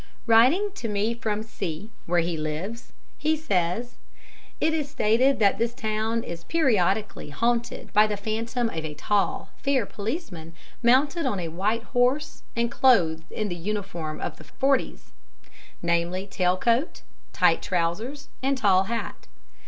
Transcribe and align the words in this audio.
Writing 0.25 0.71
to 0.73 0.87
me 0.87 1.13
from 1.13 1.43
C, 1.43 1.91
where 2.07 2.21
he 2.21 2.35
lives, 2.35 2.91
he 3.19 3.37
says: 3.37 3.97
"It 4.59 4.73
is 4.73 4.89
stated 4.89 5.37
that 5.37 5.59
this 5.59 5.75
town 5.75 6.23
is 6.23 6.43
periodically 6.43 7.29
haunted 7.29 7.93
by 7.93 8.07
the 8.07 8.17
phantom 8.17 8.67
of 8.71 8.83
a 8.83 8.95
tall, 8.95 9.49
fair 9.57 9.85
policeman 9.85 10.55
mounted 10.81 11.27
on 11.27 11.39
a 11.39 11.49
white 11.49 11.83
horse 11.83 12.41
and 12.55 12.71
clothed 12.71 13.31
in 13.31 13.47
the 13.49 13.55
uniform 13.55 14.19
of 14.19 14.37
the 14.37 14.43
'forties 14.43 15.11
namely, 15.83 16.25
tail 16.25 16.57
coat, 16.57 17.03
tight 17.31 17.61
trousers, 17.61 18.27
and 18.41 18.57
tall 18.57 18.85
hat. 18.85 19.27